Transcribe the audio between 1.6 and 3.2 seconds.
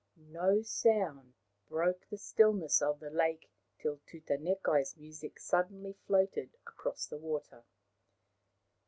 broke the stillness of the